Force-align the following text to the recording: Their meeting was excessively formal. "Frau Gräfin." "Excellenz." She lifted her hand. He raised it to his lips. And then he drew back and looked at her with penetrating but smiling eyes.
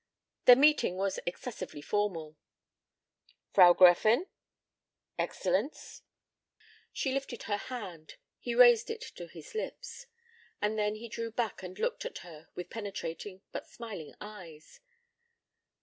Their 0.45 0.55
meeting 0.55 0.95
was 0.97 1.19
excessively 1.27 1.83
formal. 1.83 2.35
"Frau 3.53 3.73
Gräfin." 3.75 4.25
"Excellenz." 5.19 6.01
She 6.91 7.11
lifted 7.13 7.43
her 7.43 7.57
hand. 7.57 8.15
He 8.39 8.55
raised 8.55 8.89
it 8.89 9.01
to 9.13 9.27
his 9.27 9.53
lips. 9.53 10.07
And 10.59 10.75
then 10.75 10.95
he 10.95 11.07
drew 11.07 11.29
back 11.29 11.61
and 11.61 11.77
looked 11.77 12.03
at 12.03 12.17
her 12.25 12.49
with 12.55 12.71
penetrating 12.71 13.41
but 13.51 13.67
smiling 13.67 14.15
eyes. 14.19 14.79